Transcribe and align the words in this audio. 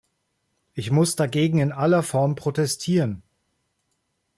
Ich 0.73 0.89
muss 0.89 1.15
dagegen 1.15 1.59
in 1.59 1.71
aller 1.71 2.01
Form 2.01 2.33
protestieren. 2.33 3.21